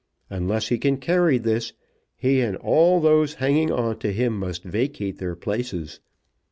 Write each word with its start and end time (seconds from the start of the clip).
Unless 0.31 0.69
he 0.69 0.79
can 0.79 0.97
carry 0.97 1.37
this, 1.37 1.73
he 2.17 2.41
and 2.41 2.57
all 2.57 2.99
those 2.99 3.35
hanging 3.35 3.71
on 3.71 3.99
to 3.99 4.11
him 4.11 4.35
must 4.35 4.63
vacate 4.63 5.19
their 5.19 5.35
places. 5.35 5.99